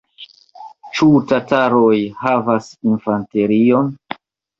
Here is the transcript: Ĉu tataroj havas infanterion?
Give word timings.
Ĉu 0.99 1.09
tataroj 1.31 1.97
havas 2.21 2.71
infanterion? 2.93 3.93